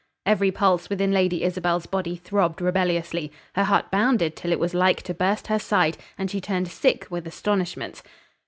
[0.25, 5.03] Every pulse within Lady Isabel's body throbbed rebelliously: her heart bounded till it was like
[5.03, 8.01] to burst her side, and she turned sick with astonishment.